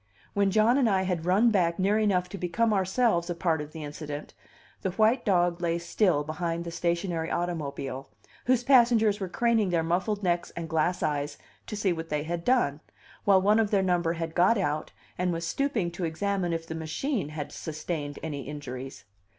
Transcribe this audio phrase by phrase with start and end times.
[0.33, 3.71] When John and I had run back near enough to become ourselves a part of
[3.71, 4.33] the incident,
[4.81, 8.09] the white dog lay still behind the stationary automobile,
[8.45, 11.37] whose passengers were craning their muffled necks and glass eyes
[11.67, 12.79] to see what they had done,
[13.25, 16.73] while one of their number had got out, and was stooping to examine if the
[16.73, 19.05] machine had sustained any injuries.